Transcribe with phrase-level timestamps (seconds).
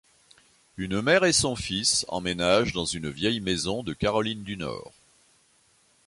[0.77, 4.93] Une mère et son fils emménagent dans une vieille maison de Caroline du Nord.